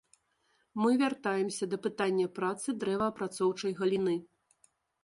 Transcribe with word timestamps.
Мы 0.81 0.91
вяртаемся 1.01 1.69
да 1.75 1.79
пытання 1.85 2.27
працы 2.41 2.67
дрэваапрацоўчай 2.87 3.71
галіны. 3.83 4.15